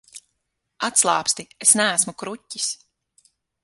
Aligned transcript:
Atslābsti, 0.87 1.47
es 1.69 1.77
neesmu 1.83 2.17
kruķis. 2.25 2.75